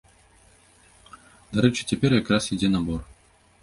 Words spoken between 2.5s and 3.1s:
ідзе набор.